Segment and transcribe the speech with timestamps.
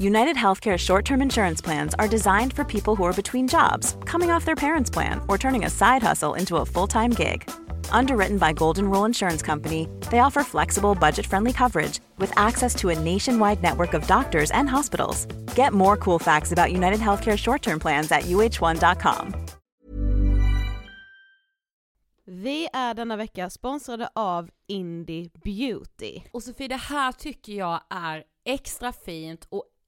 [0.00, 4.30] United Healthcare short term insurance plans are designed for people who are between jobs, coming
[4.30, 7.50] off their parents' plan, or turning a side hustle into a full time gig.
[7.92, 12.88] Underwritten by Golden Rule Insurance Company, they offer flexible, budget friendly coverage with access to
[12.88, 15.26] a nationwide network of doctors and hospitals.
[15.54, 19.34] Get more cool facts about United Healthcare short term plans at uh1.com.
[22.26, 26.20] Vi är denna vecka sponsrade av Indie Beauty.
[26.32, 29.64] Och Sofie, det här tycker jag är extra fint och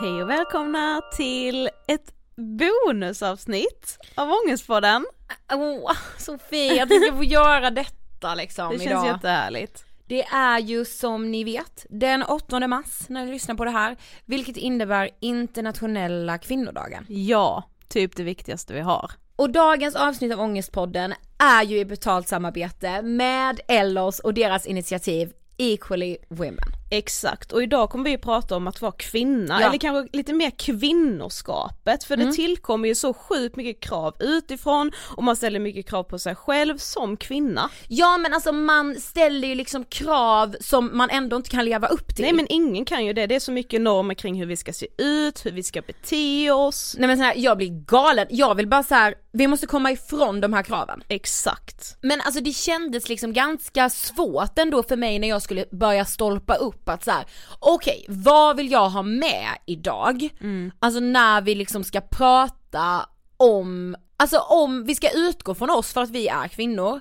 [0.00, 5.06] Hej och välkomna till ett bonusavsnitt av Ångestpodden.
[5.52, 8.88] Åh, Sofie, att vi ska få göra detta liksom Det idag.
[8.88, 9.84] känns jättehärligt.
[10.06, 13.96] Det är ju som ni vet den 8 mars när ni lyssnar på det här,
[14.24, 17.06] vilket innebär internationella kvinnodagen.
[17.08, 19.10] Ja, typ det viktigaste vi har.
[19.36, 25.32] Och dagens avsnitt av Ångestpodden är ju i betalt samarbete med Ellos och deras initiativ
[25.56, 26.73] Equally Women.
[26.98, 29.68] Exakt, och idag kommer vi prata om att vara kvinna, Ja.
[29.68, 32.34] eller kanske lite mer kvinnoskapet, för det Mm.
[32.34, 36.78] tillkommer ju så sjukt mycket krav utifrån och man ställer mycket krav på sig själv
[36.78, 37.70] som kvinna.
[37.88, 42.14] Ja men alltså man ställer ju liksom krav som man ändå inte kan leva upp
[42.16, 42.24] till.
[42.24, 44.72] Nej men ingen kan ju det, det är så mycket normer kring hur vi ska
[44.72, 46.96] se ut, hur vi ska bete oss.
[46.98, 49.92] Nej men så här, jag blir galen, jag vill bara så här, vi måste komma
[49.92, 51.02] ifrån de här kraven.
[51.08, 51.96] Exakt.
[52.00, 56.54] Men alltså det kändes liksom ganska svårt ändå för mig när jag skulle börja stolpa
[56.54, 57.24] upp att så här,
[57.58, 60.28] okej vad vill jag ha med idag?
[60.78, 66.02] Alltså när vi liksom ska prata om, alltså om vi ska utgå från oss för
[66.02, 67.00] att vi är kvinnor.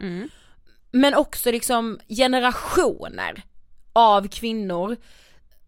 [0.92, 3.44] men också liksom generationer
[3.94, 4.98] av kvinnor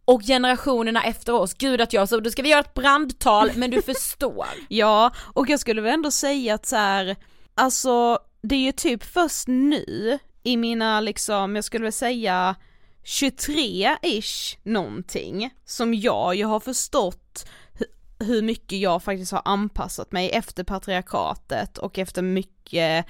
[0.05, 3.71] och generationerna efter oss, gud att jag så, då ska vi göra ett brandtal men
[3.71, 4.47] du förstår.
[4.67, 7.15] Ja, och jag skulle väl ändå säga att så här,
[7.55, 12.55] alltså det är ju typ först nu i mina liksom, jag skulle väl säga
[13.03, 20.29] 23-ish någonting som jag ju har förstått hu- hur mycket jag faktiskt har anpassat mig
[20.29, 23.05] efter patriarkatet och efter mycket,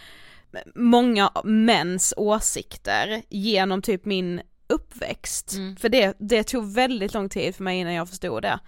[0.75, 5.53] många mäns åsikter genom typ min uppväxt.
[5.53, 5.75] Mm.
[5.75, 8.59] För det, det tog väldigt lång tid för mig innan jag förstod det.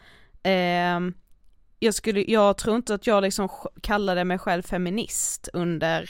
[0.43, 1.13] Ehm,
[1.79, 3.49] jag skulle, jag tror inte att jag liksom
[3.81, 6.09] kallade mig själv feminist under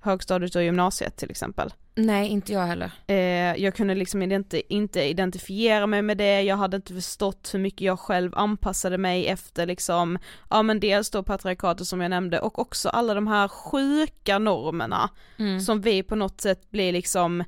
[0.00, 1.72] högstadiet och gymnasiet till exempel.
[1.94, 2.92] Nej inte jag heller.
[3.06, 7.58] Eh, jag kunde liksom inte, inte identifiera mig med det, jag hade inte förstått hur
[7.58, 10.18] mycket jag själv anpassade mig efter liksom,
[10.50, 15.10] ja men dels då patriarkatet som jag nämnde och också alla de här sjuka normerna
[15.38, 15.60] Mm.
[15.60, 17.44] som vi på något sätt blir liksom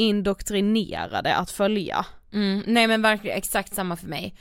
[0.00, 2.06] indoktrinerade att följa.
[2.32, 4.34] Mm, nej men verkligen exakt samma för mig.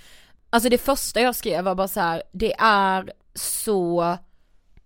[0.50, 4.18] Alltså det första jag skrev var bara så här: det är så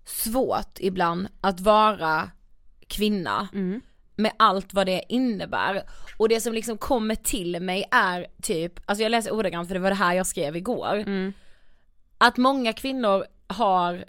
[0.06, 2.30] svårt ibland att vara
[2.88, 3.48] kvinna
[4.16, 5.84] med allt vad det innebär.
[6.18, 9.80] Och det som liksom kommer till mig är typ, alltså jag läser ordagrant för det
[9.80, 11.04] var det här jag skrev igår.
[12.18, 14.06] Att många kvinnor har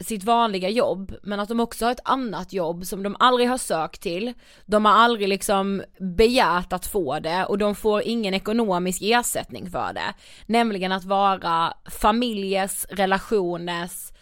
[0.00, 3.58] sitt vanliga jobb men att de också har ett annat jobb som de aldrig har
[3.58, 4.32] sökt till.
[4.66, 9.92] De har aldrig liksom begärt att få det och de får ingen ekonomisk ersättning för
[9.92, 10.14] det.
[10.46, 14.12] Nämligen att vara familjers, relationers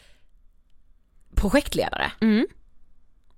[1.35, 2.13] projektledare.
[2.21, 2.47] Mm,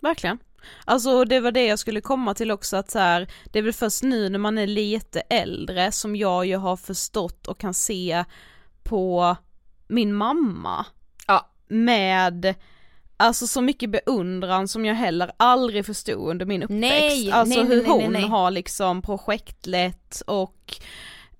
[0.04, 0.38] Verkligen.
[0.84, 3.72] Alltså det var det jag skulle komma till också att så här, det är väl
[3.72, 8.24] först nu när man är lite äldre som jag ju har förstått och kan se
[8.82, 9.36] på
[9.88, 10.86] min mamma
[11.74, 12.54] med
[13.16, 16.80] Alltså så mycket beundran som jag heller aldrig förstod under min uppväxt.
[16.80, 18.22] Nej, alltså nej, hur nej, hon nej.
[18.28, 20.74] har liksom projektlett och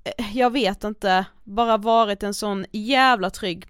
[0.05, 3.67] eh, jag vet inte, bara varit en sån jävla trygg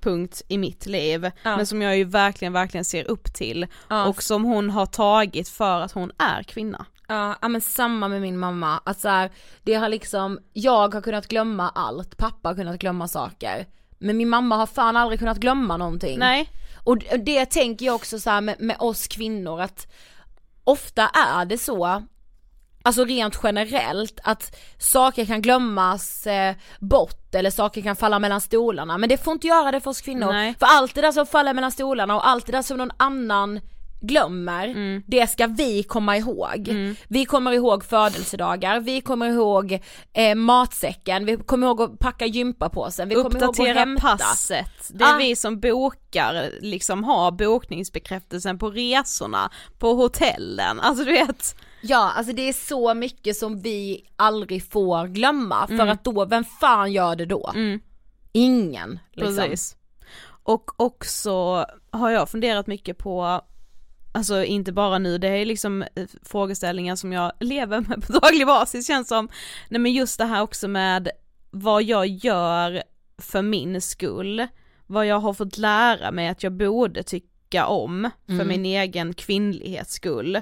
[0.00, 1.56] punkt i mitt liv, Ja.
[1.56, 4.06] men som jag ju verkligen, verkligen ser upp till Ja.
[4.06, 6.86] och som hon har tagit för att hon är kvinna.
[7.08, 9.30] Ja, ja men samma med min mamma, att så här,
[9.62, 13.66] det har liksom, jag har kunnat glömma allt, pappa har kunnat glömma saker.
[14.04, 16.18] Men min mamma har fan aldrig kunnat glömma någonting.
[16.18, 16.50] Nej,
[16.84, 19.86] Och det tänker jag också så här med, med oss kvinnor att
[20.64, 22.02] ofta är det så,
[22.82, 28.98] alltså rent generellt, att saker kan glömmas eh, bort eller saker kan falla mellan stolarna.
[28.98, 30.32] Men det får inte göra det för oss kvinnor.
[30.32, 30.54] Nej.
[30.58, 33.60] För allt det där som faller mellan stolarna och allt det där som någon annan
[34.06, 35.02] glömmer, Mm.
[35.06, 36.68] det ska vi komma ihåg.
[37.08, 39.78] Vi kommer ihåg födelsedagar, vi kommer ihåg
[40.12, 44.16] eh, matsäcken, vi kommer ihåg att packa gympapåsen, vi kommer ihåg att hämta.
[44.16, 44.90] passet.
[44.90, 45.18] Det är Ah.
[45.18, 51.56] vi som bokar, liksom har bokningsbekräftelsen på resorna, på hotellen, alltså du vet.
[51.82, 55.88] Ja, alltså det är så mycket som vi aldrig får glömma för Mm.
[55.88, 57.52] att då, vem fan gör det då?
[58.32, 58.98] Ingen.
[59.12, 59.36] Liksom.
[59.36, 59.76] Precis.
[60.46, 63.40] Och också har jag funderat mycket på,
[64.14, 68.46] alltså inte bara nu, det är liksom eh, frågeställningar som jag lever med på daglig
[68.46, 69.28] basis känns som,
[69.68, 71.10] nej men just det här också med
[71.50, 72.82] vad jag gör
[73.18, 74.46] för min skull,
[74.86, 79.92] vad jag har fått lära mig att jag borde tycka om för min egen kvinnlighets
[79.92, 80.40] skull.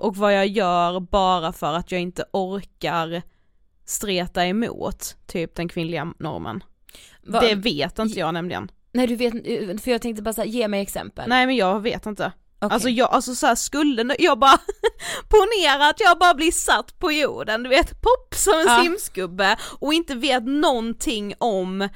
[0.00, 3.22] Och vad jag gör bara för att jag inte orkar
[3.84, 6.64] streta emot typ den kvinnliga normen.
[7.26, 8.70] Va- Det vet inte jag nämligen.
[8.92, 9.32] Nej du vet,
[9.82, 11.28] för jag tänkte bara säga ge mig exempel.
[11.28, 12.32] Nej men jag vet inte.
[12.60, 12.74] Okej.
[12.74, 14.58] Alltså jag, alltså så här, skulle jag bara,
[15.28, 18.82] ponera att jag bara blir satt på jorden, du vet, pop som en Ja.
[18.82, 21.88] simskubbe och inte vet någonting om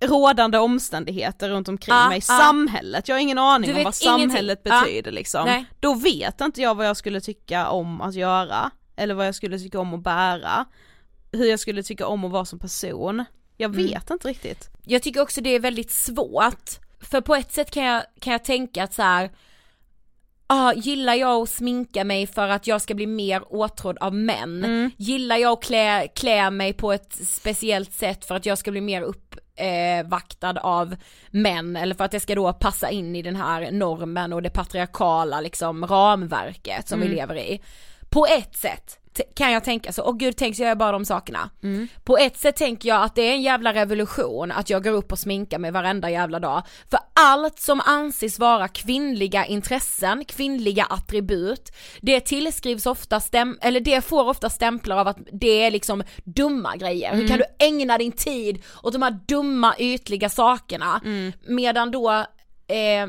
[0.00, 2.38] rådande omständigheter runt omkring Ja, mig, ja.
[2.38, 4.80] samhället, jag har ingen aning om vad samhället Ja.
[4.80, 5.44] betyder liksom.
[5.44, 5.64] Nej.
[5.80, 9.58] Då vet inte jag vad jag skulle tycka om att göra, eller vad jag skulle
[9.58, 10.64] tycka om att bära,
[11.32, 13.24] hur jag skulle tycka om att vara som person.
[13.56, 13.86] Jag Mm.
[13.86, 14.68] vet inte riktigt.
[14.84, 16.70] Jag tycker också det är väldigt svårt,
[17.00, 19.30] för på ett sätt kan jag, kan jag tänka att så här.
[20.50, 24.90] Ah, gillar jag att sminka mig för att jag ska bli mer åtrådd av män?
[24.96, 28.80] Gillar jag att klä, klä mig på ett speciellt sätt för att jag ska bli
[28.80, 30.96] mer uppvaktad av
[31.30, 34.50] män eller för att det ska då passa in i den här normen och det
[34.50, 37.60] patriarkala liksom ramverket som vi lever i?
[38.10, 38.98] På ett sätt
[39.34, 41.50] kan jag tänka så, åh gud tänk så gör jag bara de sakerna.
[42.04, 45.12] På ett sätt tänker jag att det är en jävla revolution att jag går upp
[45.12, 46.62] och sminkar mig varenda jävla dag.
[46.90, 54.00] För allt som anses vara kvinnliga intressen, kvinnliga attribut, det tillskrivs ofta stäm, eller det
[54.04, 57.14] får ofta stämplar av att det är liksom dumma grejer.
[57.14, 61.00] Hur kan du ägna din tid åt de här dumma ytliga sakerna?
[61.48, 62.10] Medan då
[62.68, 63.06] eh,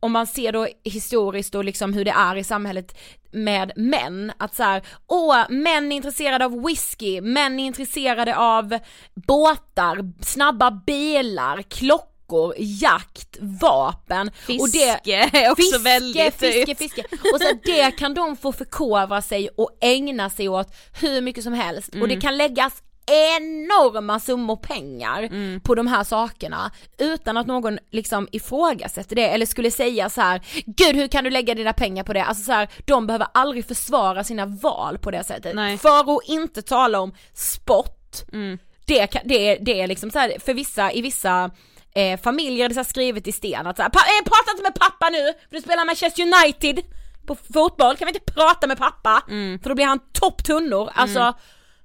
[0.00, 2.98] om man ser då historiskt och liksom hur det är i samhället
[3.30, 8.78] med män, att så här, åh, män är intresserade av whisky, män är intresserade av
[9.14, 14.30] båtar, snabba bilar, klockor, jakt, vapen.
[14.46, 16.78] Fiske och det, är också fiske, väldigt fiske, ut.
[16.78, 17.04] fiske.
[17.10, 21.52] Och så det kan de få förkovra sig och ägna sig åt hur mycket som
[21.52, 25.28] helst och det kan läggas enorma summor pengar
[25.60, 30.40] på de här sakerna utan att någon liksom ifrågasätter det eller skulle säga så här:
[30.66, 32.24] gud hur kan du lägga dina pengar på det?
[32.24, 35.54] Alltså så här, de behöver aldrig försvara sina val på det sättet.
[35.54, 35.78] Nej.
[35.78, 37.94] För att inte tala om sport,
[38.32, 38.58] Mm.
[38.86, 41.50] det, kan, det, det är liksom så här, för vissa, i vissa
[41.94, 44.74] eh, familjer är det så skrivet i sten att så här, eh, prata inte med
[44.74, 46.84] pappa nu, för du spelar Manchester United
[47.26, 49.22] på fotboll, kan vi inte prata med pappa?
[49.62, 51.34] För då blir han topptunnor, alltså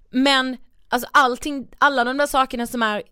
[0.10, 0.58] men
[0.94, 3.04] alltså allting, alla de där sakerna som är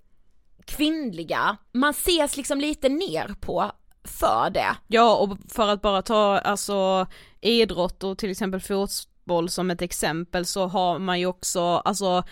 [0.65, 3.71] kvinnliga, man ses liksom lite ner på
[4.03, 4.75] för det.
[4.87, 7.07] Ja och för att bara ta alltså
[7.41, 12.23] idrott och till exempel fotboll som ett exempel så har man ju också, alltså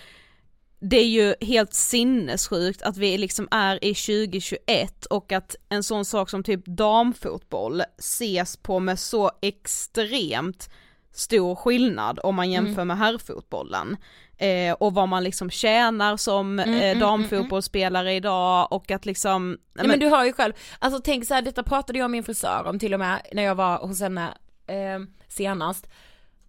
[0.80, 6.06] det är ju helt sinnessjukt att vi liksom är i 2021 och att en sån
[6.06, 10.70] sak som typ damfotboll ses på med så extremt
[11.12, 13.98] stor skillnad om man jämför med herrfotbollen.
[14.42, 20.00] Eh, och vad man liksom tjänar som eh, damfotbollsspelare idag och att liksom Nej men
[20.00, 22.80] du hör ju själv, alltså tänk så här, detta pratade jag med min frisör om
[22.80, 24.34] till och med när jag var hos henne
[24.68, 25.88] eh, senast.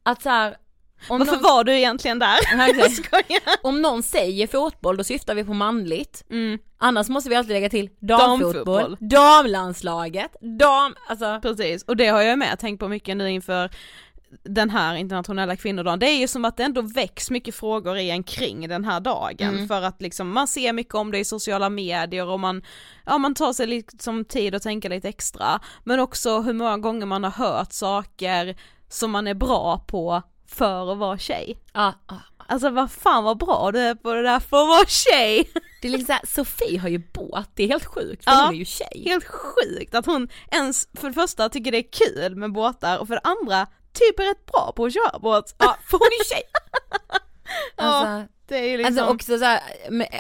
[0.02, 0.56] Att så här,
[1.09, 2.38] om varför någon, var du egentligen där?
[3.62, 6.25] Om någon säger fotboll då syftar vi på manligt.
[6.30, 6.59] Mm.
[6.78, 8.97] Annars måste vi alltid lägga till damfotboll, Damfotboll.
[9.00, 13.70] damlandslaget, dam, alltså Precis, och det har jag med tänkt på mycket nu inför
[14.42, 15.99] den här internationella kvinnodagen.
[15.99, 19.54] Det är ju som att det ändå väcks mycket frågor igen kring den här dagen
[19.54, 19.68] Mm.
[19.68, 22.62] för att liksom man ser mycket om det i sociala medier och man,
[23.06, 25.60] ja man tar sig liksom tid att tänka lite extra.
[25.84, 28.56] Men också hur många gånger man har hört saker
[28.88, 31.58] som man är bra på för att vara tjej.
[31.72, 32.16] ja, ja.
[32.49, 35.50] Alltså vad fan vad bra du är på det där för att vara tjej!
[35.82, 38.42] Det är liksom så här, Sofie har ju båt, det är helt sjukt för Ja.
[38.44, 39.02] hon är ju tjej.
[39.06, 43.08] Helt sjukt att hon ens för det första tycker det är kul med båtar och
[43.08, 45.54] för det andra typ är rätt bra på att köra båt.
[45.59, 46.42] Ja, för hon är tjej!
[47.76, 49.61] Ja, Alltså, det är liksom, Alltså också så här,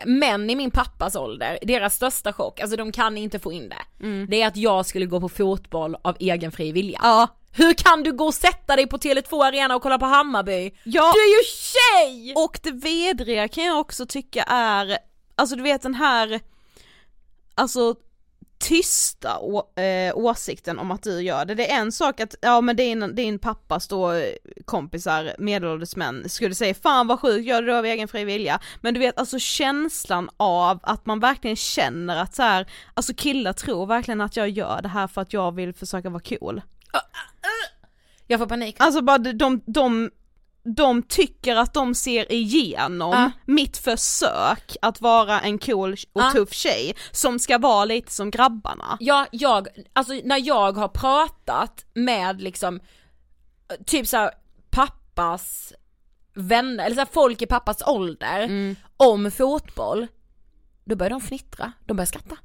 [0.06, 4.26] män i min pappas ålder, deras största chock, alltså de kan inte få in det.
[4.28, 6.98] Det är att jag skulle gå på fotboll av egen fri vilja.
[7.02, 10.70] ja, Hur kan du gå och sätta dig på Tele2 Arena och kolla på Hammarby?
[10.84, 12.34] ja, Du är ju tjej!
[12.36, 14.98] och det vedriga kan jag också tycka är,
[15.34, 16.40] alltså du vet den här,
[17.54, 17.94] alltså
[18.60, 21.54] tysta å, eh, åsikten om att du gör det.
[21.54, 26.28] Det är en sak att, ja men din, din pappas då eh, kompisar, medelålders män,
[26.28, 28.60] skulle säga fan vad sjukt, gör det av egen fri vilja?
[28.80, 33.52] Men du vet alltså känslan av att man verkligen känner att så här, alltså killar
[33.52, 36.62] tror verkligen att jag gör det här för att jag vill försöka vara cool.
[38.26, 38.76] Jag får panik.
[38.78, 40.10] Alltså bara de, de, de,
[40.62, 43.30] de tycker att de ser igenom Ja.
[43.46, 46.30] mitt försök att vara en cool och Ja.
[46.32, 48.96] tuff tjej som ska vara lite som grabbarna.
[49.00, 52.80] Ja, jag, alltså när jag har pratat med liksom,
[53.86, 54.30] typ såhär
[54.70, 55.72] pappas
[56.34, 58.76] vänner, eller så här, folk i pappas ålder Mm.
[58.96, 60.06] om fotboll,
[60.84, 62.36] då börjar de fnittra, de börjar skratta.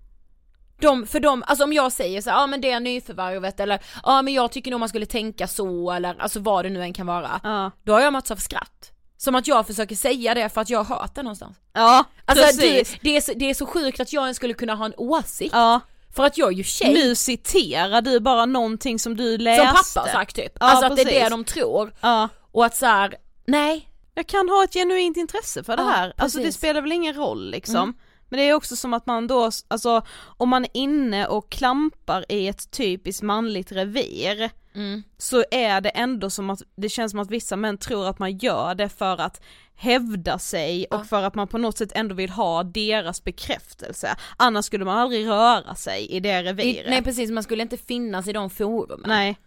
[0.81, 3.75] De, för de, alltså om jag säger så ja ah, men det är nyförvärvet eller
[3.95, 6.81] ja ah, men jag tycker nog man skulle tänka så eller alltså vad det nu
[6.81, 7.39] än kan vara.
[7.43, 8.91] Ja, Då har jag mötts av skratt.
[9.17, 11.57] Som att jag försöker säga det för att jag har hört det någonstans.
[11.73, 12.97] ja Alltså det, precis.
[13.01, 15.53] det, är så, det är så sjukt att jag ens skulle kunna ha en åsikt.
[15.53, 15.79] Ja,
[16.15, 16.93] För att jag är ju tjej.
[16.93, 19.65] nu citerar du bara någonting som du läste.
[19.65, 20.51] Som pappa har sagt typ.
[20.59, 21.23] Ja, alltså att det är precis.
[21.23, 21.93] det de tror.
[22.01, 22.29] Ja.
[22.51, 23.15] Och att så här,
[23.47, 23.89] nej.
[24.15, 26.57] Jag kan ha ett genuint intresse för det Ja, här, alltså det precis.
[26.57, 27.75] spelar väl ingen roll liksom.
[27.75, 27.95] Mm.
[28.35, 30.01] Men det är också som att man då, alltså
[30.37, 35.03] om man är inne och klampar i ett typiskt manligt revir Mm.
[35.17, 38.37] så är det ändå som att, det känns som att vissa män tror att man
[38.37, 39.41] gör det för att
[39.75, 41.03] hävda sig och Ja.
[41.03, 44.15] för att man på något sätt ändå vill ha deras bekräftelse.
[44.37, 46.85] Annars skulle man aldrig röra sig i det I, reviret.
[46.89, 49.09] nej precis, man skulle inte finnas i de forumen.
[49.09, 49.37] Nej,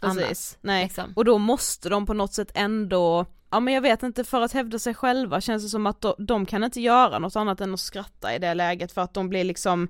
[0.00, 0.58] Annars, precis.
[0.60, 0.82] Nej.
[0.84, 1.12] liksom.
[1.16, 4.52] Och då måste de på något sätt ändå, ja men jag vet inte, för att
[4.52, 7.74] hävda sig själva känns det som att de, de kan inte göra något annat än
[7.74, 9.88] att skratta i det läget för att de blir liksom,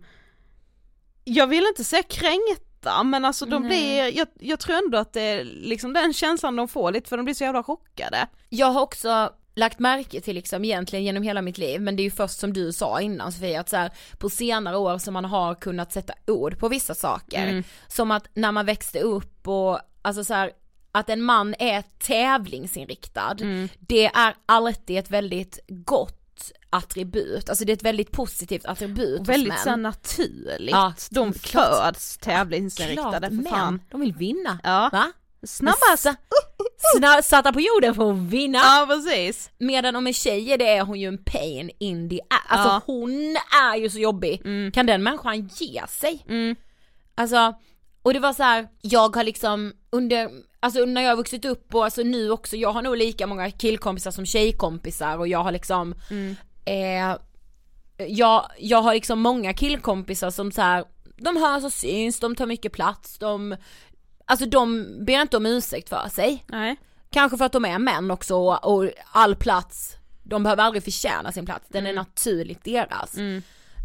[1.25, 3.69] jag vill inte säga kränkta men alltså de Nej.
[3.69, 7.17] blir, jag, jag tror ändå att det är liksom den känslan de får lite för
[7.17, 8.27] de blir så jävla chockade.
[8.49, 12.05] Jag har också lagt märke till liksom egentligen genom hela mitt liv, men det är
[12.05, 15.25] ju först som du sa innan Sofia, att så här, på senare år som man
[15.25, 17.49] har kunnat sätta ord på vissa saker.
[17.49, 17.65] Mm.
[17.89, 20.51] Som att när man växte upp och alltså så här,
[20.95, 23.69] att en man är tävlingsinriktad, Mm.
[23.81, 26.21] det är alltid ett väldigt gott
[26.71, 29.83] attribut, alltså det är ett väldigt positivt attribut Och väldigt hos så män.
[29.83, 31.65] naturligt, Ja, de klart.
[31.95, 33.81] föds tävlingsinriktade för fan.
[33.91, 34.59] de vill vinna.
[34.65, 34.89] Ja.
[34.93, 35.13] Va?
[35.47, 36.07] Snabbast!
[36.97, 38.59] Sna- satta på jorden för att vinna.
[38.59, 39.51] Ja precis.
[39.59, 42.41] Medan om en tjej är det är hon ju en pain in the ass.
[42.49, 42.81] Alltså Ja.
[42.87, 43.37] hon
[43.73, 44.43] är ju så jobbig.
[44.75, 46.25] Kan den människan ge sig?
[46.29, 46.57] Mm.
[47.15, 47.55] Alltså,
[48.05, 50.31] och det var så här, jag har liksom under,
[50.61, 53.51] alltså när jag har vuxit upp och alltså nu också, jag har nog lika många
[53.51, 55.95] killkompisar som tjejkompisar och jag har liksom,
[56.65, 57.17] eh,
[58.09, 60.85] jag, jag har liksom många killkompisar som så här,
[61.17, 63.57] de hörs och syns, de tar mycket plats, de,
[64.25, 66.45] alltså de ber inte om ursäkt för sig.
[66.49, 66.77] Nej.
[67.11, 71.33] Kanske för att de är män också och, och all plats, de behöver aldrig förtjäna
[71.33, 73.17] sin plats, den är naturligt deras.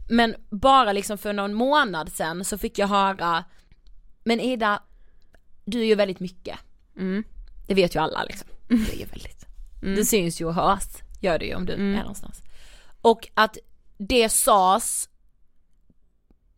[0.09, 3.43] Men bara liksom för någon månad sedan så fick jag höra,
[4.29, 4.83] men Ida,
[5.65, 6.59] du är ju väldigt mycket.
[6.98, 7.24] Mm.
[7.67, 8.48] Det vet ju alla liksom.
[8.67, 9.45] Du är ju väldigt,
[9.81, 10.83] det syns ju och hörs,
[11.21, 12.41] gör det ju om du är någonstans.
[13.01, 13.57] Och att
[13.98, 15.09] det sades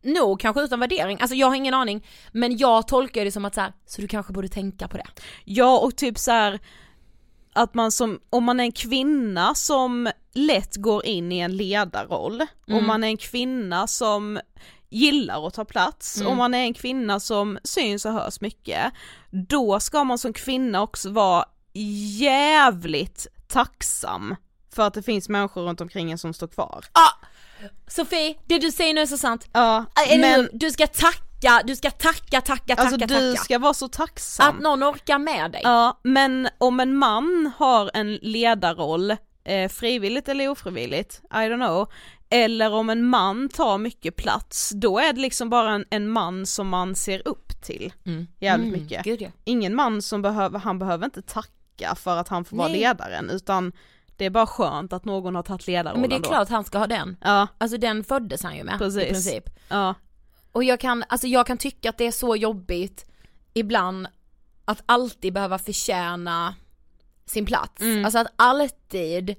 [0.02, 3.54] nog kanske utan värdering, alltså jag har ingen aning, men jag tolkar det som att
[3.54, 5.06] så här, så du kanske borde tänka på det.
[5.44, 6.60] Ja och typ så här
[7.52, 12.46] att man som, om man är en kvinna som lätt går in i en ledarroll,
[12.66, 14.40] om man är en kvinna som
[14.92, 18.92] gillar att ta plats, om man är en kvinna som syns och hörs mycket,
[19.30, 21.44] då ska man som kvinna också vara
[22.18, 24.36] jävligt tacksam
[24.74, 26.84] för att det finns människor runt omkring en som står kvar.
[26.92, 27.26] Ah,
[27.88, 29.48] Sofie, det du säger nu är så sant.
[29.52, 30.48] Ja, Eller men?
[30.52, 33.44] Du ska tacka, du ska tacka, tacka, alltså tacka, du tacka.
[33.44, 34.56] ska vara så tacksam.
[34.56, 35.60] Att någon orkar med dig.
[35.64, 39.10] Ja, men om en man har en ledarroll,
[39.44, 41.88] eh, frivilligt eller ofrivilligt, I don't know,
[42.32, 46.46] eller om en man tar mycket plats, då är det liksom bara en, en man
[46.46, 48.26] som man ser upp till Mm.
[48.38, 49.04] jävligt Mm, mycket.
[49.04, 49.28] Gud ja.
[49.44, 52.80] Ingen man som behöver, han behöver inte tacka för att han får vara Nej.
[52.80, 53.72] ledaren, utan
[54.16, 56.28] det är bara skönt att någon har tagit ledarrollen Men det är då.
[56.28, 57.16] klart han ska ha den.
[57.20, 59.02] Ja, Alltså den föddes han ju med Precis.
[59.02, 59.44] i princip.
[59.68, 59.94] ja,
[60.52, 63.06] Och jag kan, alltså jag kan tycka att det är så jobbigt
[63.54, 64.06] ibland
[64.64, 66.54] att alltid behöva förtjäna
[67.26, 67.80] sin plats.
[67.82, 68.04] Mm.
[68.04, 69.36] Alltså att alltid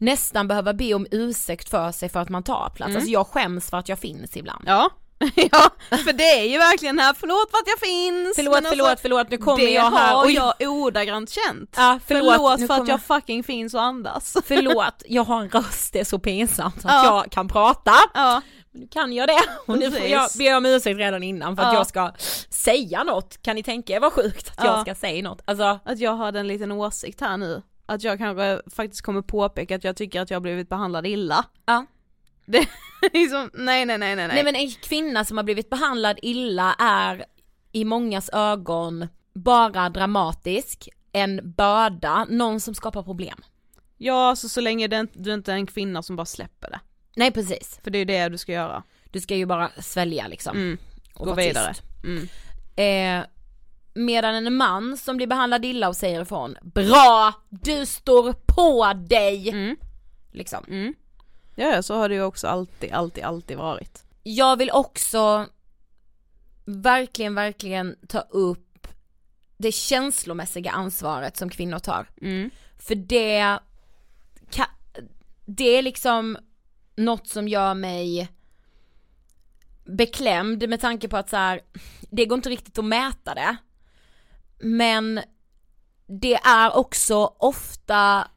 [0.00, 2.94] nästan behöva be om ursäkt för sig för att man tar plats.
[2.94, 4.68] Alltså jag skäms för att jag finns ibland.
[4.68, 4.78] Mm.
[4.78, 4.90] ja.
[5.34, 8.36] ja, för det är ju verkligen här, förlåt för att jag finns!
[8.36, 11.74] Förlåt, men alltså, förlåt, förlåt, nu kommer jag här och jag ordagrant känt.
[11.76, 14.36] Ja, förlåt, förlåt för att jag fucking finns och andas.
[14.44, 17.04] Förlåt, jag har en röst, det är så pinsamt så att Ja.
[17.22, 17.92] jag kan prata.
[18.14, 21.62] Ja, Nu kan jag det och nu får jag be om ursäkt redan innan för
[21.62, 21.78] att Ja.
[21.78, 22.12] jag ska
[22.50, 23.42] säga något.
[23.42, 24.72] Kan ni tänka er vad sjukt att Ja.
[24.76, 25.42] jag ska säga något?
[25.44, 27.62] Alltså, att jag hade en liten åsikt här nu.
[27.90, 31.44] Att jag kanske faktiskt kommer påpeka att jag tycker att jag har blivit behandlad illa.
[31.66, 31.86] ja.
[32.44, 32.68] Det
[33.12, 37.24] liksom, nej nej nej nej Nej men en kvinna som har blivit behandlad illa är
[37.72, 43.42] i mångas ögon bara dramatisk, en börda, någon som skapar problem.
[43.96, 46.80] Ja, så, så länge det, du inte är en kvinna som bara släpper det.
[47.16, 48.82] Nej precis, För det är det du ska göra.
[49.10, 50.56] du ska ju bara svälja liksom.
[50.56, 50.78] Mm.
[51.14, 51.74] Gå vidare.
[52.04, 52.28] Mm.
[52.76, 53.26] Eh,
[53.94, 59.48] medan en man som blir behandlad illa och säger ifrån, bra, du står på dig!
[59.48, 59.76] Mm.
[60.32, 60.64] Liksom.
[60.68, 60.94] Mm.
[61.54, 64.04] Ja, så har det ju också alltid, alltid, alltid varit.
[64.22, 65.46] Jag vill också
[66.64, 68.88] verkligen, verkligen ta upp
[69.56, 72.10] det känslomässiga ansvaret som kvinnor tar.
[72.20, 72.50] Mm.
[72.78, 73.58] För det,
[75.46, 76.38] det är liksom
[76.96, 78.28] något som gör mig
[79.84, 81.60] beklämd med tanke på att så här,
[82.10, 83.56] det går inte riktigt att mäta det.
[84.60, 85.20] Men
[86.06, 88.28] det är också ofta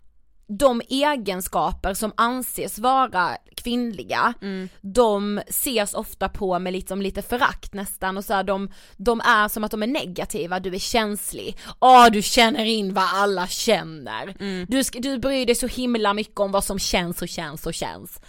[0.47, 4.33] de egenskaper som anses vara kvinnliga,
[4.81, 9.47] de ses ofta på med liksom lite förakt nästan och så här, de, de är
[9.47, 14.35] som att de är negativa, du är känslig, åh du känner in vad alla känner,
[14.67, 17.73] du, ska, du bryr dig så himla mycket om vad som känns och känns och
[17.73, 18.21] känns.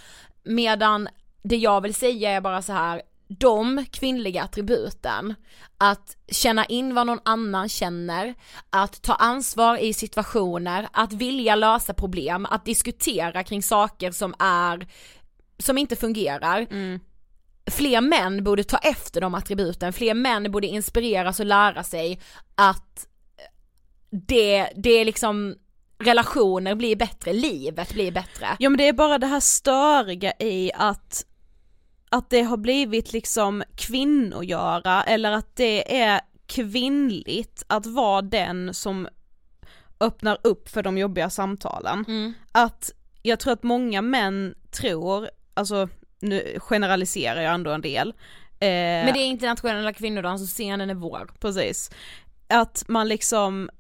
[0.44, 1.09] Medan
[1.42, 5.34] det jag vill säga är bara så här de kvinnliga attributen,
[5.78, 8.34] att känna in vad någon annan känner,
[8.70, 14.87] att ta ansvar i situationer, att vilja lösa problem, att diskutera kring saker som är,
[15.58, 16.66] som inte fungerar.
[17.70, 22.20] Fler män borde ta efter de attributen, fler män borde inspireras och lära sig
[22.54, 23.06] att
[24.10, 25.54] det, det är liksom
[25.98, 28.46] relationer blir bättre, livet blir bättre.
[28.58, 31.26] Ja men det är bara det här störiga i att
[32.14, 39.09] att det har blivit liksom kvinnogöra eller att det är kvinnligt att vara den som
[40.00, 42.05] öppnar upp för de jobbiga samtalen.
[42.09, 42.33] Mm.
[42.53, 42.90] Att
[43.22, 45.88] jag tror att många män tror, alltså
[46.20, 48.09] nu generaliserar jag ändå en del.
[48.61, 51.31] Eh, Men det är internationella kvinnodagen så scenen är vår.
[51.40, 51.90] Precis.
[52.48, 53.70] Att man liksom,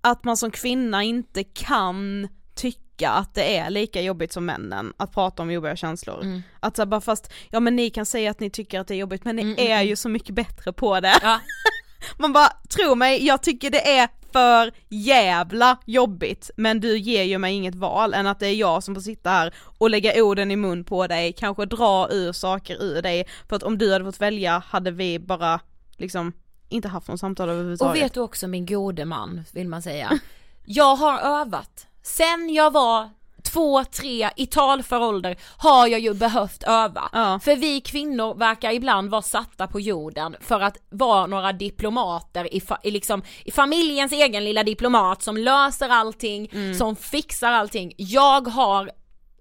[0.00, 4.92] att man som kvinna inte kan tycka tycka att det är lika jobbigt som männen
[4.96, 6.22] att prata om jobbiga känslor.
[6.22, 6.42] Mm.
[6.60, 8.94] Att så här, bara fast, ja men ni kan säga att ni tycker att det
[8.94, 9.86] är jobbigt men ni Mm, mm, är mm.
[9.88, 11.18] ju så mycket bättre på det.
[11.22, 11.40] Ja.
[12.18, 17.38] Man bara, tro mig, jag tycker det är för jävla jobbigt men du ger ju
[17.38, 20.50] mig inget val än att det är jag som får sitta här och lägga orden
[20.50, 24.04] i mun på dig, kanske dra ur saker ur dig för att om du hade
[24.04, 25.60] fått välja hade vi bara
[25.96, 26.32] liksom
[26.68, 28.02] inte haft någon samtal Och överhuvudtaget.
[28.02, 30.18] vet du också min gode man, vill man säga.
[30.64, 31.86] Jag har övat.
[32.02, 33.10] Sen jag var
[33.52, 37.08] två, tre i talför ålder har jag ju behövt öva.
[37.12, 37.40] Ja.
[37.42, 42.60] För vi kvinnor verkar ibland vara satta på jorden för att vara några diplomater i,
[42.60, 46.74] fa- i, liksom, i familjens egen lilla diplomat som löser allting, Mm.
[46.74, 47.92] som fixar allting.
[47.96, 48.90] Jag har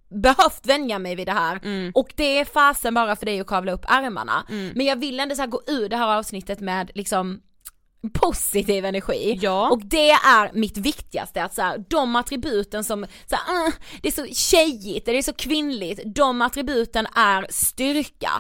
[0.10, 1.92] behövt vänja mig vid det här Mm.
[1.96, 4.44] och det är fasen bara för dig att kavla upp ärmarna.
[4.76, 7.42] Men jag vill ändå så gå ur det här avsnittet med liksom
[8.14, 9.40] positiv energi.
[9.42, 9.70] Ja.
[9.70, 14.08] Och det är mitt viktigaste, att så här, de attributen som, så här, "Ah, det
[14.08, 18.32] är så tjejigt, det är så kvinnligt, de attributen är styrka.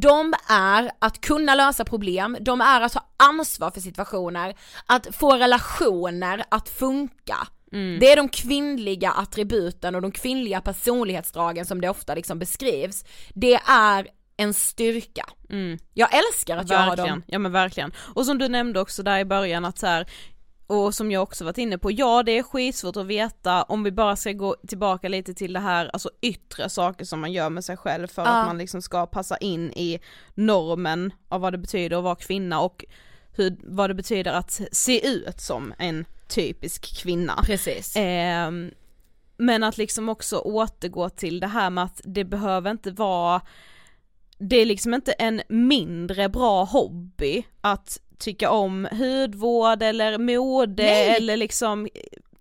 [0.00, 5.36] De är att kunna lösa problem, de är att ta ansvar för situationer, att få
[5.36, 7.48] relationer att funka.
[8.00, 13.04] Det är de kvinnliga attributen och de kvinnliga personlighetsdragen som det ofta liksom beskrivs.
[13.34, 15.24] Det är en styrka.
[15.94, 17.22] Jag älskar att jag har Verkligen, dem.
[17.26, 17.92] ja men verkligen.
[18.14, 20.06] Och som du nämnde också där i början att så här,
[20.66, 23.92] och som jag också varit inne på, ja det är skitsvårt att veta om vi
[23.92, 27.64] bara ska gå tillbaka lite till det här, alltså yttre saker som man gör med
[27.64, 28.28] sig själv för Ja.
[28.28, 30.00] att man liksom ska passa in i
[30.34, 32.84] normen av vad det betyder att vara kvinna och
[33.36, 37.42] hur, vad det betyder att se ut som en typisk kvinna.
[37.44, 37.92] Precis.
[37.96, 38.70] Ehm,
[39.36, 43.40] men att liksom också återgå till det här med att det behöver inte vara,
[44.38, 51.16] det är liksom inte en mindre bra hobby att tycka om hudvård eller mode Nej.
[51.16, 51.88] eller liksom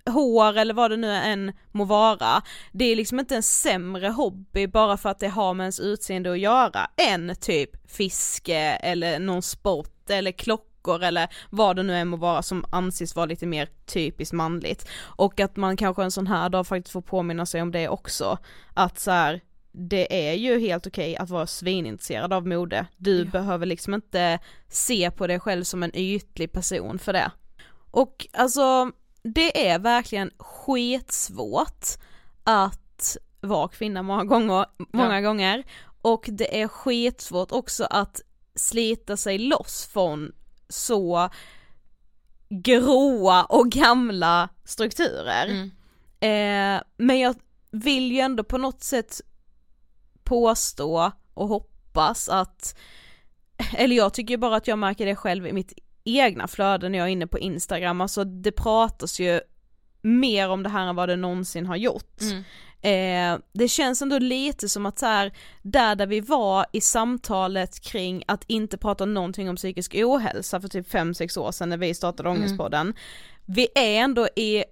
[0.09, 2.41] hår eller vad det nu än må vara.
[2.71, 6.31] Det är liksom inte en sämre hobby bara för att det har med ens utseende
[6.31, 12.07] att göra än typ fiske eller någon sport eller klockor eller vad det nu än
[12.07, 14.87] må vara som anses vara lite mer typiskt manligt.
[14.97, 18.37] Och att man kanske en sån här dag faktiskt får påminna sig om det också.
[18.73, 19.41] Att så här,
[19.77, 22.85] det är ju helt okej att vara svinintresserad av mode.
[22.97, 23.25] Du Ja.
[23.31, 27.31] behöver liksom inte se på dig själv som en ytlig person för det.
[27.91, 28.91] Och alltså,
[29.23, 31.85] det är verkligen skitsvårt
[32.43, 35.63] att vara kvinna många gånger, många gånger.
[36.01, 38.21] Och det är skitsvårt också att
[38.55, 40.31] slita sig loss från
[40.69, 41.29] så
[42.49, 45.47] gråa och gamla strukturer.
[45.47, 45.71] Mm.
[46.19, 47.35] Eh, men jag
[47.71, 49.21] vill ju ändå på något sätt
[50.25, 52.77] påstå och hoppas att,
[53.77, 57.07] eller jag tycker bara att jag märker det själv i mitt egna flöde när jag
[57.07, 59.41] är inne på Instagram, alltså det pratas ju
[60.01, 62.21] mer om det här än vad det någonsin har gjort.
[62.21, 62.43] Mm.
[62.85, 67.79] Eh, det känns ändå lite som att så här, där där vi var i samtalet
[67.79, 71.93] kring att inte prata någonting om psykisk ohälsa för typ 5-6 år sedan när vi
[71.93, 72.93] startade Ångestpodden,
[73.45, 74.63] vi är ändå i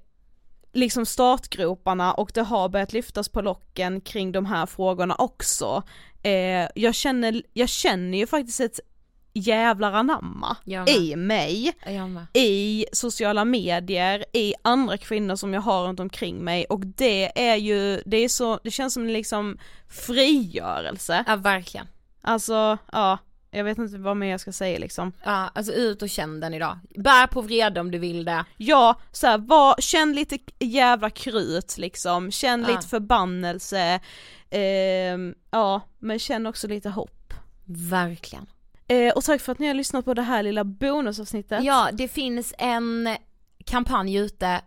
[0.73, 5.83] liksom startgroparna och det har börjat lyftas på locken kring de här frågorna också.
[6.23, 8.79] Eh, jag, känner, jag känner ju faktiskt ett
[9.33, 10.57] jävlar anamma
[10.87, 11.73] i mig
[12.33, 17.55] i sociala medier, i andra kvinnor som jag har runt omkring mig och det är
[17.55, 19.57] ju, det är så, det känns som en liksom
[19.89, 21.23] frigörelse.
[21.27, 21.87] Ja verkligen.
[22.21, 23.17] Alltså, ja,
[23.53, 25.11] jag vet inte vad mer jag ska säga liksom.
[25.23, 26.79] Ja, alltså ut och känn den idag.
[26.97, 28.45] Bär på vrede om du vill det.
[28.57, 32.75] Ja, så här, var, känn lite jävla krut liksom, känn Ja.
[32.75, 33.99] lite förbannelse,
[34.49, 37.33] ehm, ja, men känn också lite hopp.
[37.65, 38.45] Verkligen.
[38.87, 41.63] Eh, och tack för att ni har lyssnat på det här lilla bonusavsnittet.
[41.63, 43.17] Ja, det finns en
[43.65, 44.61] kampanj ute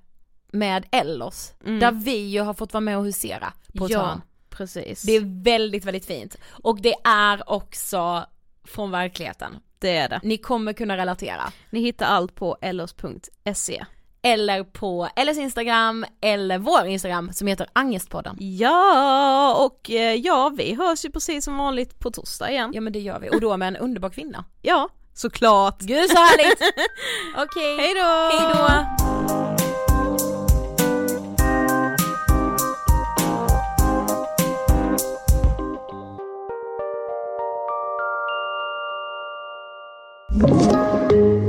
[0.52, 1.80] med Ellos, Mm.
[1.80, 4.20] där vi ju har fått vara med och husera på ett ja hörn.
[4.50, 5.02] precis.
[5.02, 6.36] Det är väldigt, väldigt fint.
[6.50, 8.26] Och det är också
[8.66, 9.56] från verkligheten.
[9.78, 10.20] det är det.
[10.22, 11.42] Ni kommer kunna relatera.
[11.70, 13.84] Ni hittar allt på ellos.se.
[14.22, 18.36] Eller på Ellis Instagram, eller vår Instagram som heter Angestpodden.
[18.40, 22.70] Ja, och eh, ja, vi hörs ju precis som vanligt på torsdag igen.
[22.74, 24.44] Ja men det gör vi, och då med en underbar kvinna.
[24.62, 25.80] Ja, såklart.
[25.80, 26.60] Gud så härligt!
[27.36, 28.00] Okej, Hej då!
[28.02, 29.65] hej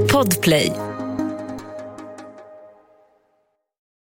[0.07, 0.71] Podplay.